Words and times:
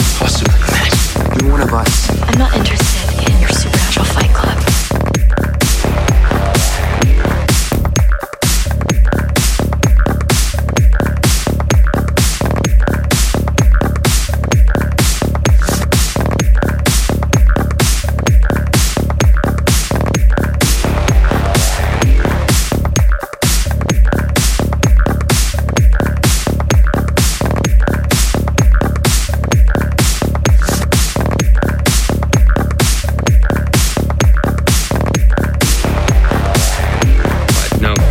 than 0.00 0.04
you 0.04 0.04
could 0.04 0.18
possibly 0.18 0.54
imagine. 0.60 1.40
You're 1.40 1.52
one 1.52 1.62
of 1.62 1.74
us. 1.74 2.10
I'm 2.22 2.38
not 2.38 2.54
interested 2.56 3.30
in 3.30 3.40
your 3.40 3.50
supernatural 3.50 4.06
fight 4.06 4.32
club. 4.34 4.79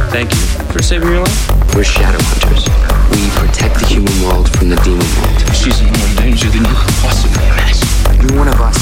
Thank 0.09 0.33
you 0.33 0.41
for 0.73 0.81
saving 0.81 1.09
your 1.09 1.21
life. 1.21 1.75
We're 1.75 1.83
shadow 1.83 2.17
hunters. 2.21 2.65
We 3.11 3.29
protect 3.37 3.79
the 3.79 3.85
human 3.85 4.13
world 4.23 4.49
from 4.57 4.69
the 4.69 4.75
demon 4.77 5.05
world. 5.21 5.55
She's 5.55 5.79
in 5.81 5.87
more 5.87 6.13
danger 6.17 6.49
than 6.49 6.65
you 6.65 6.75
could 6.75 6.95
possibly 7.01 7.45
imagine. 7.45 8.29
You're 8.29 8.37
one 8.37 8.47
of 8.47 8.59
us. 8.59 8.78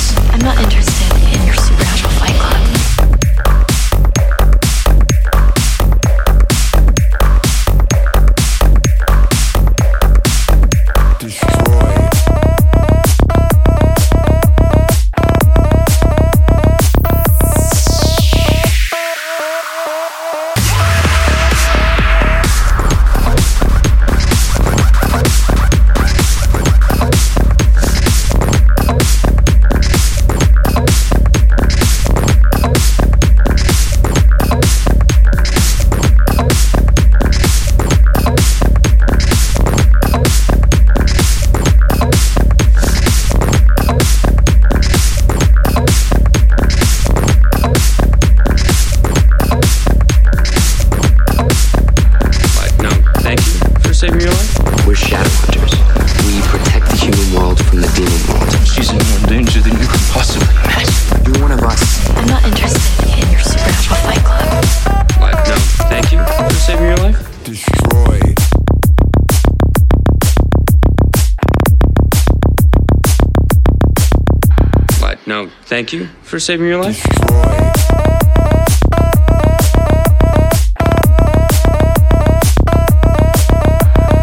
No, 75.27 75.49
thank 75.65 75.91
you 75.91 76.07
for 76.23 76.39
saving 76.39 76.67
your 76.67 76.81
life. 76.81 77.03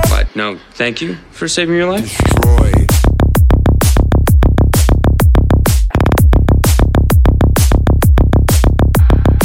But 0.09 0.35
no, 0.35 0.59
thank 0.73 1.03
you 1.03 1.17
for 1.31 1.47
saving 1.47 1.77
your 1.77 1.91
life. 1.91 2.17
Destroyed. 2.17 2.89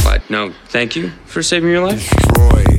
But 0.03 0.29
no, 0.29 0.53
thank 0.69 0.95
you 0.95 1.09
for 1.25 1.43
saving 1.43 1.71
your 1.71 1.85
life. 1.85 2.09
Destroyed. 2.09 2.78